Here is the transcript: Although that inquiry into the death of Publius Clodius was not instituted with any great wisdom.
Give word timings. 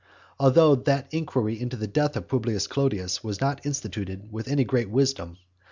Although 0.39 0.77
that 0.77 1.13
inquiry 1.13 1.61
into 1.61 1.77
the 1.77 1.85
death 1.85 2.15
of 2.17 2.27
Publius 2.27 2.65
Clodius 2.65 3.23
was 3.23 3.39
not 3.39 3.63
instituted 3.67 4.31
with 4.31 4.47
any 4.47 4.63
great 4.63 4.89
wisdom. 4.89 5.37